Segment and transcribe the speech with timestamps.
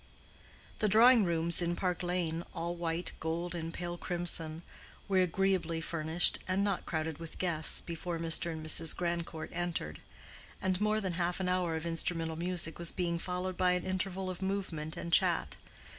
[0.79, 4.63] The drawing rooms in Park Lane, all white, gold, and pale crimson,
[5.07, 8.51] were agreeably furnished, and not crowded with guests, before Mr.
[8.51, 8.95] and Mrs.
[8.95, 9.99] Grandcourt entered;
[10.59, 14.27] and more than half an hour of instrumental music was being followed by an interval
[14.31, 15.55] of movement and chat.